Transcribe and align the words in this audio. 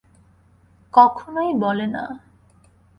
কখনোই 0.93 1.51
বলে 1.53 1.87
না। 1.87 2.03